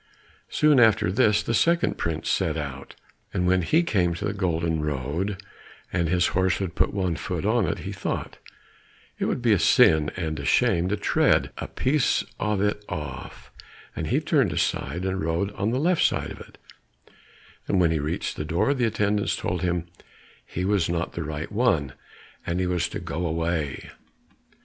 [0.49, 2.95] Soon after this the second prince set out,
[3.31, 5.39] and when he came to the golden road,
[5.93, 8.39] and his horse had put one foot on it, he thought,
[9.19, 13.51] it would be a sin and a shame to tread a piece of it off,
[13.95, 16.57] and he turned aside and rode on the left side of it,
[17.67, 19.85] and when he reached the door, the attendants told him
[20.43, 21.93] he was not the right one,
[22.43, 23.91] and he was to go away again.